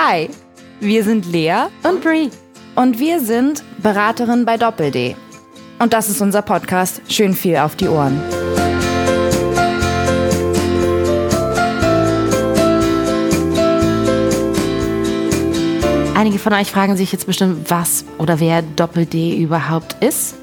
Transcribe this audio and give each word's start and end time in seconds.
Hi, 0.00 0.30
wir 0.78 1.02
sind 1.02 1.26
Lea 1.26 1.64
und 1.82 2.04
Brie 2.04 2.30
und 2.76 3.00
wir 3.00 3.18
sind 3.18 3.64
Beraterin 3.82 4.44
bei 4.44 4.56
Doppel-D. 4.56 5.16
Und 5.80 5.92
das 5.92 6.08
ist 6.08 6.20
unser 6.20 6.40
Podcast. 6.40 7.02
Schön 7.08 7.34
viel 7.34 7.56
auf 7.56 7.74
die 7.74 7.88
Ohren. 7.88 8.22
Einige 16.14 16.38
von 16.38 16.52
euch 16.52 16.70
fragen 16.70 16.96
sich 16.96 17.10
jetzt 17.10 17.26
bestimmt, 17.26 17.68
was 17.68 18.04
oder 18.18 18.38
wer 18.38 18.62
Doppel-D 18.62 19.36
überhaupt 19.36 19.96
ist. 20.00 20.36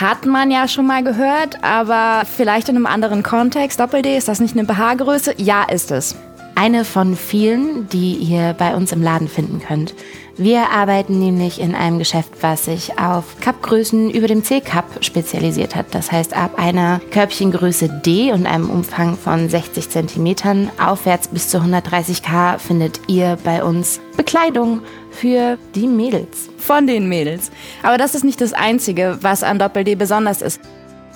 Hat 0.00 0.24
man 0.24 0.50
ja 0.50 0.66
schon 0.68 0.86
mal 0.86 1.04
gehört, 1.04 1.62
aber 1.62 2.24
vielleicht 2.24 2.70
in 2.70 2.76
einem 2.76 2.86
anderen 2.86 3.22
Kontext. 3.22 3.78
Doppel-D, 3.78 4.16
ist 4.16 4.28
das 4.28 4.40
nicht 4.40 4.56
eine 4.56 4.64
BH-Größe? 4.64 5.34
Ja, 5.36 5.64
ist 5.64 5.90
es. 5.90 6.16
Eine 6.62 6.84
von 6.84 7.16
vielen, 7.16 7.88
die 7.88 8.16
ihr 8.16 8.52
bei 8.52 8.76
uns 8.76 8.92
im 8.92 9.02
Laden 9.02 9.28
finden 9.28 9.60
könnt. 9.60 9.94
Wir 10.36 10.68
arbeiten 10.68 11.18
nämlich 11.18 11.58
in 11.58 11.74
einem 11.74 11.98
Geschäft, 11.98 12.32
was 12.42 12.66
sich 12.66 12.98
auf 12.98 13.40
Cup-Größen 13.40 14.10
über 14.10 14.26
dem 14.26 14.44
C-Cup 14.44 15.02
spezialisiert 15.02 15.74
hat. 15.74 15.86
Das 15.92 16.12
heißt, 16.12 16.36
ab 16.36 16.58
einer 16.58 17.00
Körbchengröße 17.12 17.88
D 18.04 18.30
und 18.32 18.44
einem 18.44 18.68
Umfang 18.68 19.16
von 19.16 19.48
60 19.48 19.88
cm 19.88 20.68
aufwärts 20.78 21.28
bis 21.28 21.48
zu 21.48 21.56
130k 21.56 22.58
findet 22.58 23.00
ihr 23.06 23.38
bei 23.42 23.64
uns 23.64 23.98
Bekleidung 24.18 24.82
für 25.10 25.56
die 25.74 25.86
Mädels. 25.86 26.50
Von 26.58 26.86
den 26.86 27.08
Mädels. 27.08 27.50
Aber 27.82 27.96
das 27.96 28.14
ist 28.14 28.22
nicht 28.22 28.42
das 28.42 28.52
Einzige, 28.52 29.16
was 29.22 29.42
an 29.42 29.58
Doppel-D 29.58 29.94
besonders 29.94 30.42
ist. 30.42 30.60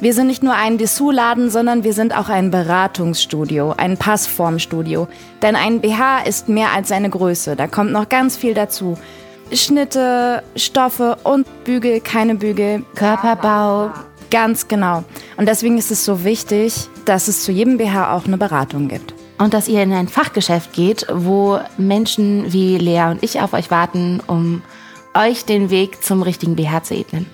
Wir 0.00 0.14
sind 0.14 0.26
nicht 0.26 0.42
nur 0.42 0.54
ein 0.54 0.78
Dessous-Laden, 0.78 1.50
sondern 1.50 1.84
wir 1.84 1.92
sind 1.92 2.16
auch 2.16 2.28
ein 2.28 2.50
Beratungsstudio, 2.50 3.74
ein 3.76 3.96
Passformstudio. 3.96 5.06
Denn 5.42 5.54
ein 5.54 5.80
BH 5.80 6.22
ist 6.26 6.48
mehr 6.48 6.72
als 6.74 6.88
seine 6.88 7.08
Größe. 7.08 7.54
Da 7.54 7.68
kommt 7.68 7.92
noch 7.92 8.08
ganz 8.08 8.36
viel 8.36 8.54
dazu. 8.54 8.98
Schnitte, 9.52 10.42
Stoffe 10.56 11.18
und 11.24 11.46
Bügel, 11.64 12.00
keine 12.00 12.34
Bügel. 12.34 12.84
Körperbau. 12.94 13.90
Ganz 14.30 14.66
genau. 14.66 15.04
Und 15.36 15.46
deswegen 15.46 15.76
ist 15.76 15.90
es 15.90 16.04
so 16.04 16.24
wichtig, 16.24 16.88
dass 17.04 17.28
es 17.28 17.44
zu 17.44 17.52
jedem 17.52 17.76
BH 17.76 18.16
auch 18.16 18.24
eine 18.24 18.38
Beratung 18.38 18.88
gibt. 18.88 19.14
Und 19.38 19.54
dass 19.54 19.68
ihr 19.68 19.82
in 19.82 19.92
ein 19.92 20.08
Fachgeschäft 20.08 20.72
geht, 20.72 21.06
wo 21.12 21.58
Menschen 21.76 22.52
wie 22.52 22.78
Lea 22.78 23.10
und 23.10 23.22
ich 23.22 23.40
auf 23.40 23.52
euch 23.52 23.70
warten, 23.70 24.20
um 24.26 24.62
euch 25.14 25.44
den 25.44 25.68
Weg 25.68 26.02
zum 26.02 26.22
richtigen 26.22 26.56
BH 26.56 26.84
zu 26.84 26.94
ebnen. 26.94 27.26